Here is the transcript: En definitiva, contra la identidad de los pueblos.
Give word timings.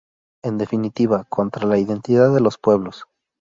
En 0.41 0.57
definitiva, 0.57 1.25
contra 1.25 1.67
la 1.67 1.77
identidad 1.77 2.33
de 2.33 2.41
los 2.41 2.57
pueblos. 2.57 3.03